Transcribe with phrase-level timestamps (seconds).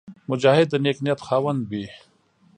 [0.29, 1.85] مجاهد د نېک نیت خاوند وي.